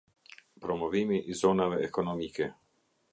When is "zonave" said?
1.43-1.77